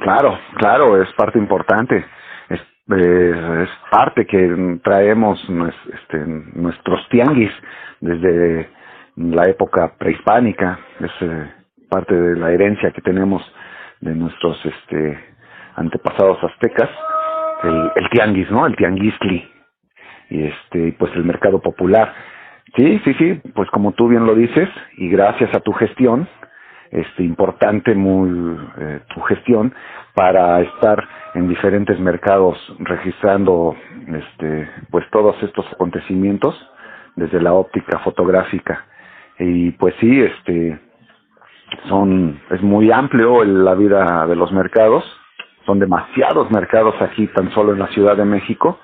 Claro, 0.00 0.38
claro, 0.56 1.02
es 1.02 1.12
parte 1.12 1.38
importante. 1.38 2.04
Es, 2.48 2.60
es 2.90 3.68
parte 3.90 4.26
que 4.26 4.78
traemos 4.82 5.38
este, 5.92 6.18
nuestros 6.54 7.06
tianguis 7.10 7.50
desde 8.00 8.70
la 9.16 9.44
época 9.44 9.94
prehispánica. 9.98 10.78
Es 11.00 11.10
eh, 11.20 11.52
parte 11.88 12.14
de 12.14 12.36
la 12.36 12.50
herencia 12.52 12.90
que 12.90 13.00
tenemos 13.00 13.42
de 14.00 14.14
nuestros 14.14 14.58
este, 14.64 15.18
antepasados 15.76 16.42
aztecas. 16.42 16.90
El, 17.64 17.90
el 17.96 18.10
tianguis, 18.10 18.50
¿no? 18.50 18.66
El 18.66 18.76
tianguisli. 18.76 19.50
Y 20.30 20.42
este, 20.44 20.94
pues 20.98 21.12
el 21.14 21.24
mercado 21.24 21.60
popular. 21.60 22.14
Sí, 22.76 23.00
sí, 23.04 23.14
sí, 23.14 23.40
pues 23.54 23.70
como 23.70 23.92
tú 23.92 24.08
bien 24.08 24.26
lo 24.26 24.34
dices, 24.34 24.68
y 24.98 25.08
gracias 25.08 25.54
a 25.54 25.60
tu 25.60 25.72
gestión, 25.72 26.28
este, 26.90 27.22
importante 27.22 27.94
muy 27.94 28.58
eh, 28.78 29.00
tu 29.14 29.20
gestión 29.22 29.74
para 30.14 30.60
estar 30.60 31.06
en 31.34 31.48
diferentes 31.48 31.98
mercados 32.00 32.56
registrando 32.78 33.76
este 34.08 34.68
pues 34.90 35.04
todos 35.10 35.36
estos 35.42 35.66
acontecimientos 35.72 36.54
desde 37.14 37.42
la 37.42 37.52
óptica 37.52 37.98
fotográfica 37.98 38.86
y 39.38 39.72
pues 39.72 39.94
sí 40.00 40.20
este 40.20 40.78
son 41.88 42.40
es 42.50 42.62
muy 42.62 42.90
amplio 42.90 43.44
la 43.44 43.74
vida 43.74 44.26
de 44.26 44.36
los 44.36 44.52
mercados 44.52 45.04
son 45.68 45.78
demasiados 45.78 46.50
mercados 46.50 46.94
aquí 47.00 47.26
tan 47.28 47.52
solo 47.52 47.72
en 47.72 47.78
la 47.78 47.88
Ciudad 47.88 48.16
de 48.16 48.24
México 48.24 48.78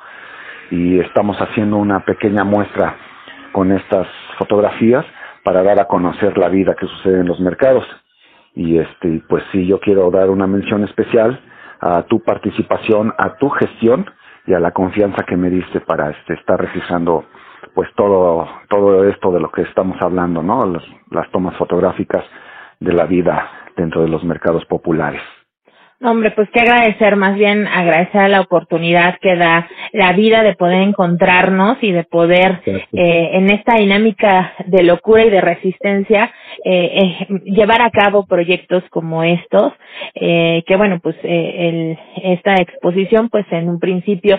y 0.71 0.99
estamos 1.01 1.37
haciendo 1.39 1.77
una 1.79 2.01
pequeña 2.05 2.45
muestra 2.45 2.97
con 3.53 3.73
estas 3.73 4.07
fotografías 4.39 5.05
para 5.45 5.63
dar 5.63 5.81
a 5.81 5.87
conocer 5.87 6.37
la 6.37 6.49
vida 6.49 6.75
que 6.75 6.87
sucede 6.87 7.21
en 7.21 7.27
los 7.27 7.41
mercados. 7.41 7.85
Y 8.55 8.79
este, 8.79 9.23
pues 9.29 9.43
sí, 9.53 9.67
yo 9.67 9.81
quiero 9.81 10.11
dar 10.11 10.29
una 10.29 10.47
mención 10.47 10.85
especial 10.85 11.41
a 11.81 12.03
tu 12.03 12.21
participación, 12.23 13.15
a 13.19 13.37
tu 13.37 13.49
gestión 13.51 14.07
y 14.47 14.55
a 14.55 14.61
la 14.61 14.73
confianza 14.73 15.25
que 15.25 15.37
me 15.37 15.51
diste 15.51 15.81
para 15.81 16.11
este, 16.11 16.35
estar 16.35 16.61
registrando 16.61 17.25
pues 17.75 17.89
todo, 17.97 18.47
todo 18.69 19.09
esto 19.09 19.33
de 19.33 19.41
lo 19.41 19.51
que 19.51 19.63
estamos 19.63 19.97
hablando, 20.01 20.43
¿no? 20.43 20.71
Las 21.11 21.31
tomas 21.31 21.57
fotográficas 21.57 22.25
de 22.81 22.93
la 22.93 23.07
vida 23.07 23.51
dentro 23.77 24.03
de 24.03 24.09
los 24.09 24.25
mercados 24.25 24.65
populares. 24.67 25.23
Hombre, 26.03 26.33
pues 26.33 26.51
que 26.51 26.61
agradecer, 26.61 27.17
más 27.17 27.35
bien 27.35 27.67
agradecer 27.67 28.29
la 28.29 28.43
oportunidad 28.43 29.17
que 29.23 29.37
da 29.37 29.67
la 29.93 30.13
vida 30.13 30.43
de 30.43 30.55
poder 30.55 30.83
encontrarnos 30.83 31.79
y 31.81 31.93
de 31.93 32.05
poder 32.05 32.61
eh, 32.67 33.31
en 33.33 33.49
esta 33.49 33.77
dinámica 33.77 34.53
de 34.67 34.83
locura 34.83 35.25
y 35.25 35.31
de 35.31 35.41
resistencia 35.41 36.31
eh, 36.65 37.17
eh, 37.31 37.41
llevar 37.45 37.81
a 37.81 37.91
cabo 37.91 38.27
proyectos 38.27 38.83
como 38.91 39.23
estos, 39.23 39.73
eh, 40.15 40.63
que 40.67 40.77
bueno, 40.77 40.99
pues 41.01 41.17
eh, 41.23 41.97
el, 42.17 42.33
esta 42.35 42.57
exposición 42.57 43.31
pues 43.31 43.47
en 43.51 43.71
un 43.71 43.79
principio 43.79 44.39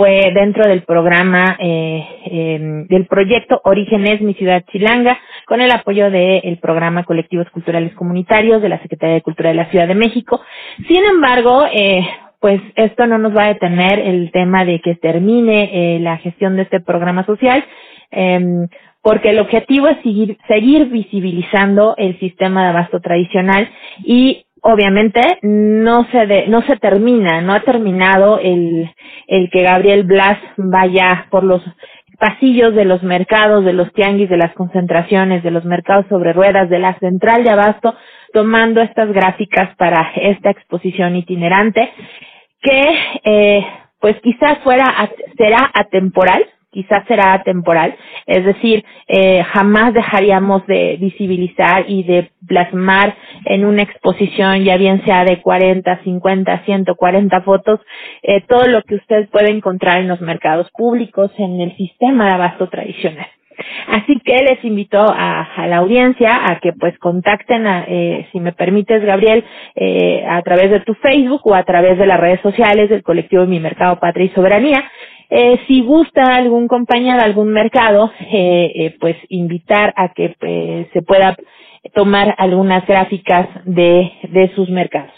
fue 0.00 0.32
dentro 0.34 0.66
del 0.66 0.82
programa 0.84 1.58
eh, 1.58 2.02
eh, 2.24 2.58
del 2.88 3.06
proyecto 3.06 3.60
Orígenes 3.64 4.22
Mi 4.22 4.32
Ciudad 4.32 4.64
Chilanga, 4.72 5.18
con 5.46 5.60
el 5.60 5.70
apoyo 5.70 6.10
del 6.10 6.40
el 6.42 6.56
programa 6.56 7.04
Colectivos 7.04 7.50
Culturales 7.50 7.94
Comunitarios 7.94 8.62
de 8.62 8.70
la 8.70 8.80
Secretaría 8.80 9.16
de 9.16 9.20
Cultura 9.20 9.50
de 9.50 9.56
la 9.56 9.66
Ciudad 9.66 9.86
de 9.86 9.94
México. 9.94 10.40
Sin 10.88 11.04
embargo, 11.04 11.66
eh, 11.70 12.00
pues 12.40 12.62
esto 12.76 13.06
no 13.06 13.18
nos 13.18 13.36
va 13.36 13.44
a 13.44 13.48
detener 13.48 13.98
el 13.98 14.32
tema 14.32 14.64
de 14.64 14.80
que 14.80 14.94
termine 14.94 15.68
eh, 15.70 16.00
la 16.00 16.16
gestión 16.16 16.56
de 16.56 16.62
este 16.62 16.80
programa 16.80 17.26
social, 17.26 17.62
eh, 18.10 18.40
porque 19.02 19.30
el 19.30 19.38
objetivo 19.38 19.86
es 19.88 19.98
seguir, 20.02 20.38
seguir 20.48 20.86
visibilizando 20.86 21.94
el 21.98 22.18
sistema 22.20 22.62
de 22.62 22.68
abasto 22.70 23.00
tradicional 23.00 23.68
y 24.02 24.46
obviamente 24.62 25.38
no 25.42 26.04
se 26.10 26.26
de, 26.26 26.46
no 26.48 26.62
se 26.62 26.76
termina, 26.76 27.40
no 27.40 27.52
ha 27.52 27.60
terminado 27.60 28.38
el, 28.38 28.90
el 29.26 29.50
que 29.50 29.62
Gabriel 29.62 30.04
Blas 30.04 30.38
vaya 30.56 31.26
por 31.30 31.44
los 31.44 31.62
pasillos 32.18 32.74
de 32.74 32.84
los 32.84 33.02
mercados, 33.02 33.64
de 33.64 33.72
los 33.72 33.92
tianguis, 33.92 34.28
de 34.28 34.36
las 34.36 34.52
concentraciones, 34.54 35.42
de 35.42 35.50
los 35.50 35.64
mercados 35.64 36.06
sobre 36.08 36.32
ruedas, 36.32 36.68
de 36.68 36.78
la 36.78 36.98
central 36.98 37.42
de 37.42 37.50
abasto, 37.50 37.94
tomando 38.32 38.82
estas 38.82 39.10
gráficas 39.12 39.74
para 39.76 40.12
esta 40.16 40.50
exposición 40.50 41.16
itinerante, 41.16 41.90
que 42.60 42.98
eh, 43.24 43.66
pues 44.00 44.16
quizás 44.22 44.58
fuera 44.58 44.84
será 45.36 45.70
atemporal, 45.74 46.44
quizás 46.70 47.04
será 47.06 47.42
temporal, 47.42 47.96
es 48.26 48.44
decir, 48.44 48.84
eh, 49.08 49.42
jamás 49.42 49.92
dejaríamos 49.92 50.66
de 50.66 50.96
visibilizar 51.00 51.84
y 51.88 52.02
de 52.04 52.30
plasmar 52.46 53.14
en 53.44 53.64
una 53.64 53.82
exposición, 53.82 54.64
ya 54.64 54.76
bien 54.76 55.04
sea 55.04 55.24
de 55.24 55.40
40, 55.40 56.02
50, 56.04 56.64
140 56.64 57.40
fotos, 57.42 57.80
eh, 58.22 58.42
todo 58.48 58.66
lo 58.68 58.82
que 58.82 58.96
usted 58.96 59.28
puede 59.30 59.50
encontrar 59.50 60.00
en 60.00 60.08
los 60.08 60.20
mercados 60.20 60.70
públicos, 60.70 61.30
en 61.38 61.60
el 61.60 61.76
sistema 61.76 62.26
de 62.26 62.34
abasto 62.34 62.68
tradicional. 62.68 63.26
Así 63.88 64.18
que 64.24 64.36
les 64.42 64.64
invito 64.64 64.98
a, 64.98 65.42
a, 65.42 65.66
la 65.66 65.78
audiencia 65.78 66.30
a 66.46 66.60
que 66.60 66.72
pues 66.72 66.96
contacten, 66.98 67.66
a, 67.66 67.84
eh, 67.86 68.28
si 68.32 68.40
me 68.40 68.52
permites, 68.52 69.04
Gabriel, 69.04 69.44
eh, 69.74 70.24
a 70.28 70.40
través 70.42 70.70
de 70.70 70.80
tu 70.80 70.94
Facebook 70.94 71.42
o 71.44 71.54
a 71.54 71.64
través 71.64 71.98
de 71.98 72.06
las 72.06 72.20
redes 72.20 72.40
sociales 72.40 72.88
del 72.88 73.02
colectivo 73.02 73.46
Mi 73.46 73.60
Mercado 73.60 73.98
Patria 74.00 74.26
y 74.26 74.30
Soberanía. 74.30 74.90
Eh, 75.32 75.60
si 75.68 75.82
gusta 75.82 76.34
algún 76.34 76.66
compañero, 76.66 77.22
algún 77.22 77.52
mercado, 77.52 78.12
eh, 78.20 78.72
eh, 78.74 78.96
pues 78.98 79.16
invitar 79.28 79.94
a 79.96 80.12
que 80.12 80.36
eh, 80.40 80.90
se 80.92 81.02
pueda 81.02 81.36
tomar 81.94 82.34
algunas 82.36 82.84
gráficas 82.84 83.48
de, 83.64 84.12
de 84.28 84.52
sus 84.56 84.68
mercados. 84.68 85.12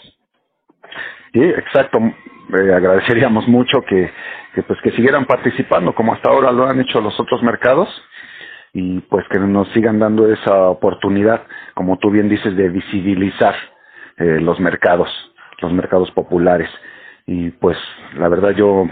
Sí, 1.33 1.41
exacto. 1.41 1.97
Eh, 1.97 2.73
agradeceríamos 2.73 3.47
mucho 3.47 3.81
que, 3.81 4.11
que 4.53 4.61
pues 4.61 4.79
que 4.81 4.91
siguieran 4.91 5.25
participando 5.25 5.95
como 5.95 6.13
hasta 6.13 6.29
ahora 6.29 6.51
lo 6.51 6.67
han 6.67 6.79
hecho 6.79 7.01
los 7.01 7.19
otros 7.19 7.41
mercados 7.41 7.89
y 8.71 8.99
pues 8.99 9.25
que 9.29 9.39
nos 9.39 9.67
sigan 9.69 9.97
dando 9.97 10.31
esa 10.31 10.69
oportunidad, 10.69 11.41
como 11.73 11.97
tú 11.97 12.11
bien 12.11 12.29
dices, 12.29 12.55
de 12.55 12.69
visibilizar 12.69 13.55
los 14.17 14.59
mercados, 14.59 15.09
los 15.59 15.73
mercados 15.73 16.11
populares. 16.11 16.69
Y 17.25 17.51
pues 17.51 17.77
la 18.15 18.27
verdad 18.29 18.51
yo, 18.51 18.85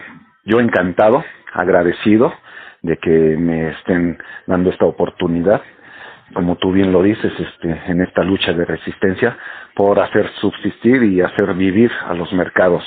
yo 0.46 0.60
encantado, 0.60 1.24
agradecido 1.54 2.34
de 2.82 2.98
que 2.98 3.10
me 3.10 3.70
estén 3.70 4.18
dando 4.48 4.70
esta 4.70 4.86
oportunidad, 4.86 5.62
como 6.34 6.56
tú 6.56 6.72
bien 6.72 6.92
lo 6.92 7.04
dices, 7.04 7.32
este, 7.38 7.82
en 7.88 8.02
esta 8.02 8.24
lucha 8.24 8.54
de 8.54 8.66
resistencia 8.66 9.38
por 9.76 10.00
hacer 10.00 10.30
subsistir 10.40 11.04
y 11.04 11.22
hacer 11.22 11.54
vivir 11.54 11.92
a 12.08 12.14
los 12.14 12.32
mercados 12.34 12.84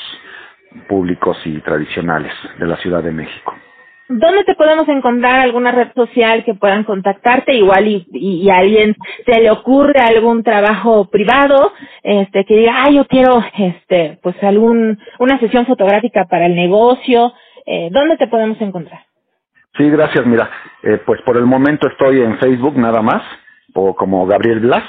públicos 0.89 1.37
y 1.45 1.61
tradicionales 1.61 2.33
de 2.59 2.67
la 2.67 2.77
Ciudad 2.79 3.03
de 3.03 3.13
México. 3.13 3.55
¿Dónde 4.07 4.45
te 4.45 4.55
podemos 4.55 4.87
encontrar 4.89 5.41
alguna 5.41 5.73
red 5.73 5.89
social 5.95 6.45
que 6.45 6.53
puedan 6.53 6.85
contactarte? 6.85 7.55
Igual 7.55 7.89
y, 7.89 8.07
y, 8.13 8.51
a 8.51 8.59
alguien 8.59 8.95
se 9.25 9.41
le 9.41 9.51
ocurre 9.51 9.99
algún 9.99 10.43
trabajo 10.43 11.07
privado, 11.07 11.73
este, 12.03 12.45
que 12.45 12.55
diga, 12.55 12.85
ah, 12.85 12.91
yo 12.91 13.07
quiero, 13.07 13.43
este, 13.57 14.19
pues 14.23 14.37
algún, 14.43 14.99
una 15.19 15.39
sesión 15.41 15.65
fotográfica 15.65 16.27
para 16.27 16.45
el 16.47 16.55
negocio. 16.55 17.33
Eh, 17.67 17.89
¿Dónde 17.91 18.17
te 18.17 18.29
podemos 18.29 18.61
encontrar? 18.61 19.01
Sí, 19.77 19.91
gracias. 19.91 20.27
Mira, 20.27 20.51
eh, 20.83 21.01
pues 21.05 21.21
por 21.23 21.37
el 21.37 21.47
momento 21.47 21.89
estoy 21.89 22.21
en 22.21 22.39
Facebook 22.39 22.77
nada 22.77 23.03
más, 23.03 23.23
o 23.75 23.95
como 23.95 24.27
Gabriel 24.27 24.61
Blas, 24.61 24.85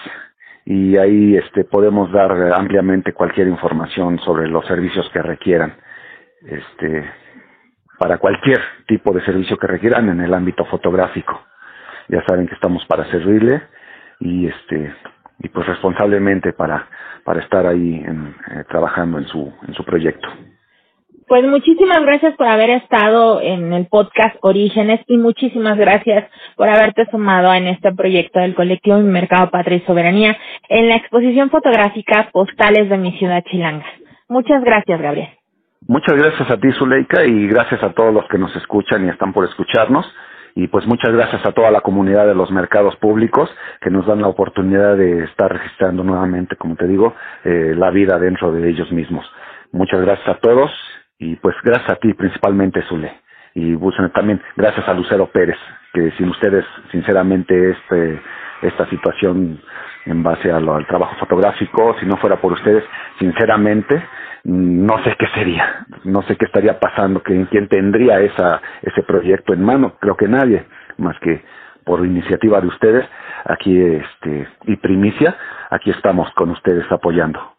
y 0.66 0.98
ahí 0.98 1.38
este, 1.38 1.64
podemos 1.64 2.12
dar 2.12 2.32
ampliamente 2.54 3.14
cualquier 3.14 3.48
información 3.48 4.20
sobre 4.20 4.48
los 4.48 4.66
servicios 4.66 5.10
que 5.12 5.22
requieran. 5.22 5.76
Este, 6.48 7.06
para 7.98 8.18
cualquier 8.18 8.60
tipo 8.88 9.14
de 9.14 9.24
servicio 9.26 9.58
que 9.58 9.68
requieran 9.68 10.10
en 10.10 10.22
el 10.22 10.34
ámbito 10.34 10.66
fotográfico. 10.66 11.42
Ya 12.10 12.24
saben 12.28 12.48
que 12.48 12.56
estamos 12.56 12.86
para 12.86 13.06
servirle 13.06 13.62
y 14.20 14.48
este 14.48 14.94
y 15.40 15.50
pues 15.50 15.68
responsablemente 15.68 16.54
para 16.54 16.88
para 17.24 17.42
estar 17.42 17.66
ahí 17.66 18.04
en, 18.06 18.36
eh, 18.52 18.64
trabajando 18.70 19.18
en 19.18 19.26
su 19.28 19.54
en 19.68 19.74
su 19.74 19.84
proyecto. 19.84 20.28
Pues 21.28 21.44
muchísimas 21.44 22.02
gracias 22.04 22.36
por 22.36 22.46
haber 22.46 22.70
estado 22.70 23.42
en 23.42 23.74
el 23.74 23.88
podcast 23.88 24.36
Orígenes 24.42 25.02
y 25.08 25.18
muchísimas 25.18 25.76
gracias 25.76 26.30
por 26.56 26.70
haberte 26.70 27.08
sumado 27.10 27.52
en 27.52 27.66
este 27.66 27.92
proyecto 27.96 28.40
del 28.40 28.54
colectivo 28.54 28.98
Mi 29.00 29.10
Mercado 29.10 29.50
Patria 29.50 29.78
y 29.78 29.86
Soberanía 29.88 30.38
en 30.70 30.88
la 30.88 30.98
exposición 30.98 31.50
fotográfica 31.50 32.30
Postales 32.32 32.90
de 32.90 33.00
mi 33.00 33.18
ciudad 33.18 33.44
Chilanga. 33.50 33.86
Muchas 34.30 34.64
gracias, 34.64 35.02
Gabriel. 35.02 35.30
Muchas 35.88 36.16
gracias 36.16 36.52
a 36.52 36.58
ti, 36.58 36.72
Zuleika, 36.74 37.26
y 37.26 37.48
gracias 37.48 37.82
a 37.82 37.94
todos 37.94 38.14
los 38.14 38.28
que 38.28 38.38
nos 38.38 38.56
escuchan 38.56 39.06
y 39.06 39.10
están 39.10 39.34
por 39.34 39.46
escucharnos. 39.46 40.06
Y 40.54 40.68
pues 40.68 40.86
muchas 40.86 41.12
gracias 41.12 41.44
a 41.44 41.54
toda 41.54 41.72
la 41.72 41.82
comunidad 41.82 42.28
de 42.28 42.36
los 42.36 42.52
mercados 42.52 42.96
públicos 42.98 43.50
que 43.82 43.90
nos 43.90 44.06
dan 44.06 44.22
la 44.22 44.28
oportunidad 44.28 44.96
de 44.96 45.24
estar 45.24 45.52
registrando 45.52 46.04
nuevamente, 46.04 46.56
como 46.56 46.76
te 46.76 46.88
digo, 46.88 47.16
eh, 47.44 47.74
la 47.76 47.90
vida 47.90 48.20
dentro 48.20 48.52
de 48.52 48.70
ellos 48.70 48.92
mismos. 48.92 49.26
Muchas 49.72 50.02
gracias 50.02 50.30
a 50.30 50.40
todos 50.40 50.72
y 51.18 51.36
pues 51.38 51.56
gracias 51.64 51.90
a 51.90 51.96
ti 51.96 52.14
principalmente, 52.14 52.82
Zule. 52.84 53.12
Y 53.54 53.76
pues, 53.78 53.96
también 54.14 54.42
gracias 54.58 54.88
a 54.88 54.94
Lucero 54.94 55.28
Pérez, 55.28 55.58
que 55.94 56.12
sin 56.12 56.30
ustedes, 56.30 56.66
sinceramente, 56.92 57.72
este, 57.72 58.22
esta 58.62 58.86
situación 58.90 59.62
en 60.06 60.24
base 60.24 60.52
al 60.52 60.86
trabajo 60.88 61.16
fotográfico, 61.20 61.96
si 62.00 62.06
no 62.06 62.18
fuera 62.18 62.40
por 62.42 62.52
ustedes, 62.52 62.84
sinceramente, 63.18 64.04
no 64.44 65.02
sé 65.04 65.16
qué 65.18 65.28
sería, 65.34 65.86
no 66.04 66.22
sé 66.24 66.36
qué 66.36 66.46
estaría 66.46 66.80
pasando, 66.80 67.24
que, 67.24 67.48
quién 67.50 67.68
tendría 67.70 68.20
esa, 68.20 68.62
ese 68.82 69.02
proyecto 69.04 69.54
en 69.54 69.64
mano, 69.64 69.96
creo 70.00 70.16
que 70.16 70.28
nadie, 70.28 70.66
más 70.98 71.18
que 71.20 71.44
por 71.86 72.06
iniciativa 72.06 72.60
de 72.62 72.68
ustedes, 72.68 73.06
aquí 73.46 73.80
este, 73.80 74.48
y 74.66 74.76
primicia, 74.78 75.36
aquí 75.70 75.92
estamos 75.92 76.30
con 76.34 76.50
ustedes 76.52 76.86
apoyando. 76.92 77.55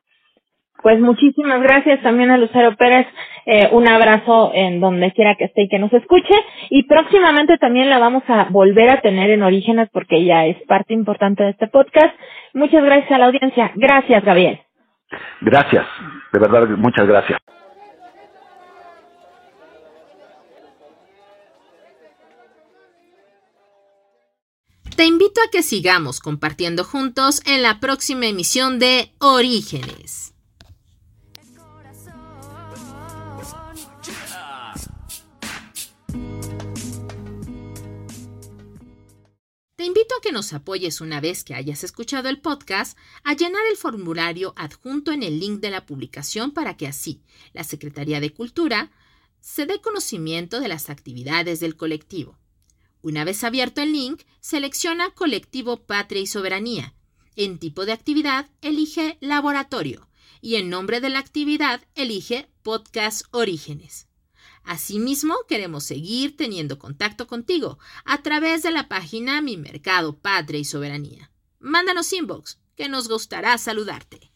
Pues 0.87 1.01
muchísimas 1.01 1.61
gracias 1.63 2.01
también 2.05 2.31
a 2.31 2.39
Lucero 2.39 2.77
Pérez, 2.77 3.09
eh, 3.45 3.69
un 3.73 3.89
abrazo 3.89 4.53
en 4.55 4.79
donde 4.79 5.11
quiera 5.11 5.35
que 5.35 5.47
esté 5.47 5.63
y 5.63 5.69
que 5.69 5.81
nos 5.81 5.93
escuche, 5.93 6.33
y 6.71 6.85
próximamente 6.85 7.59
también 7.59 7.91
la 7.91 7.99
vamos 7.99 8.23
a 8.29 8.45
volver 8.51 8.91
a 8.91 9.01
tener 9.01 9.31
en 9.31 9.43
Orígenes 9.43 9.89
porque 9.93 10.19
ella 10.19 10.47
es 10.47 10.57
parte 10.69 10.95
importante 10.95 11.43
de 11.43 11.51
este 11.51 11.67
podcast. 11.67 12.15
Muchas 12.55 12.85
gracias 12.85 13.11
a 13.11 13.19
la 13.19 13.27
audiencia. 13.27 13.73
Gracias, 13.75 14.25
Gabriel. 14.25 14.61
Gracias, 15.41 15.85
de 16.33 16.39
verdad, 16.39 16.69
muchas 16.77 17.09
gracias. 17.09 17.41
Te 24.97 25.05
invito 25.05 25.41
a 25.41 25.51
que 25.51 25.65
sigamos 25.65 26.21
compartiendo 26.21 26.85
juntos 26.85 27.43
en 27.45 27.65
la 27.65 27.81
próxima 27.81 28.27
emisión 28.27 28.79
de 28.79 29.11
Orígenes. 29.19 30.36
Te 39.77 39.85
invito 39.85 40.15
a 40.17 40.23
que 40.23 40.33
nos 40.33 40.55
apoyes 40.55 41.03
una 41.03 41.21
vez 41.21 41.45
que 41.45 41.55
hayas 41.55 41.85
escuchado 41.85 42.31
el 42.31 42.41
podcast 42.41 42.97
a 43.25 43.35
llenar 43.35 43.61
el 43.71 43.77
formulario 43.77 44.55
adjunto 44.57 45.13
en 45.13 45.23
el 45.23 45.39
link 45.39 45.61
de 45.61 45.69
la 45.69 45.85
publicación 45.85 46.53
para 46.53 46.79
que 46.79 46.87
así 46.87 47.21
la 47.53 47.63
Secretaría 47.63 48.19
de 48.19 48.33
Cultura 48.33 48.91
se 49.41 49.67
dé 49.67 49.83
conocimiento 49.83 50.61
de 50.61 50.69
las 50.69 50.89
actividades 50.89 51.61
del 51.61 51.77
colectivo. 51.77 52.39
Una 53.03 53.25
vez 53.25 53.45
abierto 53.45 53.83
el 53.83 53.93
link, 53.93 54.23
selecciona 54.41 55.11
Colectivo 55.11 55.77
Patria 55.77 56.23
y 56.23 56.27
Soberanía. 56.27 56.95
En 57.37 57.59
tipo 57.59 57.85
de 57.85 57.93
actividad, 57.93 58.49
elige 58.63 59.19
Laboratorio 59.21 60.09
y 60.41 60.55
en 60.55 60.71
nombre 60.71 61.03
de 61.03 61.11
la 61.11 61.19
actividad, 61.19 61.83
elige 61.95 62.49
Podcast 62.63 63.27
Orígenes. 63.31 64.07
Asimismo, 64.67 65.37
queremos 65.49 65.85
seguir 65.85 66.37
teniendo 66.37 66.81
contacto 66.81 67.29
contigo 67.29 67.79
a 68.05 68.23
través 68.23 68.65
de 68.65 68.73
la 68.73 68.89
página 68.89 69.41
Mi 69.41 69.57
Mercado, 69.57 70.19
Patria 70.19 70.59
y 70.59 70.65
Soberanía. 70.65 71.31
Mándanos 71.61 72.13
inbox, 72.13 72.59
que 72.75 72.89
nos 72.89 73.09
gustará 73.09 73.57
saludarte. 73.59 74.33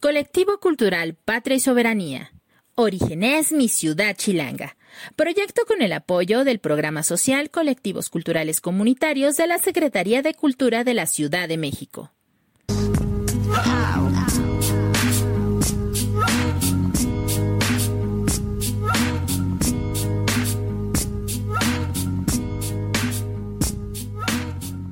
Colectivo 0.00 0.60
Cultural 0.60 1.14
Patria 1.14 1.56
y 1.56 1.60
Soberanía. 1.60 2.32
Orígenes 2.80 3.52
Mi 3.52 3.68
Ciudad 3.68 4.16
Chilanga. 4.16 4.74
Proyecto 5.14 5.66
con 5.66 5.82
el 5.82 5.92
apoyo 5.92 6.44
del 6.44 6.60
Programa 6.60 7.02
Social 7.02 7.50
Colectivos 7.50 8.08
Culturales 8.08 8.62
Comunitarios 8.62 9.36
de 9.36 9.46
la 9.46 9.58
Secretaría 9.58 10.22
de 10.22 10.32
Cultura 10.32 10.82
de 10.82 10.94
la 10.94 11.04
Ciudad 11.04 11.46
de 11.46 11.58
México. 11.58 12.10